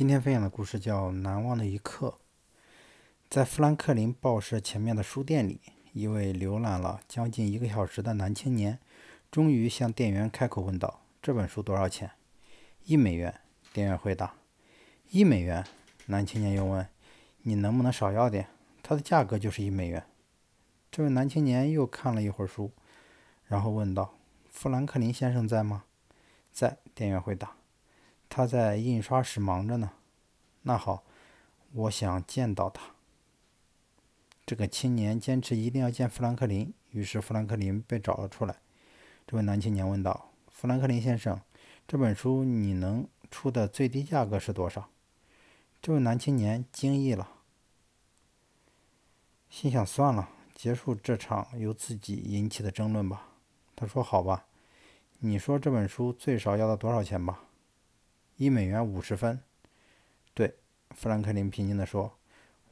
[0.00, 2.08] 今天分享的故事叫《难忘的一刻》。
[3.28, 5.60] 在富兰克林报社前面的书店里，
[5.92, 8.78] 一位浏览了将近一个小时的男青年，
[9.30, 12.12] 终于向店员开口问道：“这本书多少钱
[12.84, 13.40] ？”“一美元。”
[13.74, 14.36] 店员回答。
[15.10, 15.66] “一美元？”
[16.08, 16.88] 男青年又问
[17.44, 18.46] ：“你能不能少要点？
[18.82, 20.02] 它的价格就是一美元。”
[20.90, 22.72] 这位男青年又看了一会儿书，
[23.44, 24.14] 然后问道
[24.48, 25.84] ：“富兰克林先生在吗
[26.50, 27.59] ？”“在。”店员回答。
[28.30, 29.90] 他在印刷室忙着呢。
[30.62, 31.02] 那好，
[31.72, 32.94] 我想见到他。
[34.46, 38.56] 这个青年坚持一定要见富兰克林，于是富兰克林被找了出来。
[39.26, 41.40] 这位男青年问道：“富兰克林先生，
[41.88, 44.88] 这本书你能出的最低价格是多少？”
[45.82, 47.28] 这位男青年惊异了，
[49.48, 53.28] 心想：“算了，结束这场由自己引起的争论吧。”
[53.74, 54.46] 他说：“好吧，
[55.18, 57.44] 你说这本书最少要到多少钱吧？”
[58.40, 59.38] 一美元五十分，
[60.32, 60.54] 对，
[60.92, 62.16] 富兰克林平静地说：“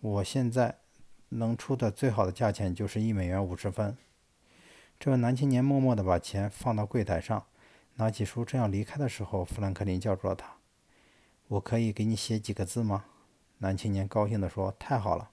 [0.01, 0.79] 我现在
[1.29, 3.95] 能出的最好的价钱就是一美元五十分。”
[4.99, 7.45] 这位男青年默默地把钱放到柜台上，
[7.97, 10.57] 拿起书正要离开的时候，富兰克林叫住了他
[11.49, 13.05] ：“我可以给你写几个字吗？”
[13.61, 15.33] 男青年高兴地说：“太好了。”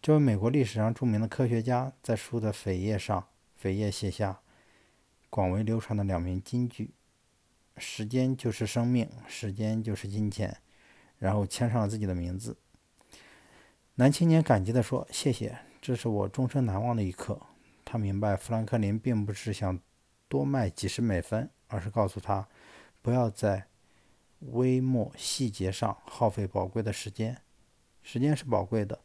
[0.00, 3.28] 这位美国历史上著名的科学家在书的扉页上
[3.62, 4.40] 扉页写下
[5.28, 6.92] 广为流传的两名金句。
[7.78, 10.56] 时间就是生命，时间就是金钱，
[11.18, 12.56] 然后签上了自己的名字。
[13.94, 17.40] 男青年感激地说：“谢谢，这是我终身难忘的一刻。”
[17.84, 19.80] 他明白，富兰克林并不是想
[20.28, 22.46] 多卖几十美分，而是告诉他，
[23.02, 23.66] 不要在
[24.40, 27.40] 微末细节上耗费宝贵的时间。
[28.02, 29.00] 时间是宝贵的，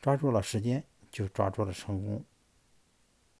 [0.00, 2.24] 抓住了时间，就抓住了成功。